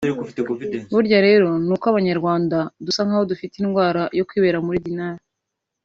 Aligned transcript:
Burya 0.93 1.19
rero 1.27 1.47
nuko 1.65 1.85
abanyarwanda 1.91 2.57
dusa 2.85 3.01
nkaho 3.07 3.23
dufite 3.31 3.53
indwara 3.57 4.01
yo 4.17 4.25
kwibera 4.29 4.57
muri 4.65 4.77
“Denial” 4.85 5.17